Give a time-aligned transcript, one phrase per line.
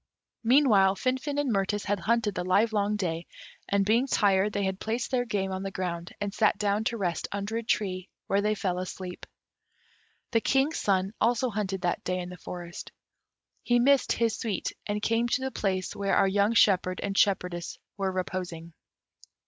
[0.43, 3.27] Meanwhile Finfin and Mirtis had hunted the livelong day,
[3.69, 6.97] and, being tired, they had placed their game on the ground, and sat down to
[6.97, 9.27] rest under a tree, where they fell asleep.
[10.31, 12.91] The King's son also hunted that day in the forest.
[13.61, 17.77] He missed his suite, and came to the place where our young shepherd and shepherdess
[17.95, 18.73] were reposing.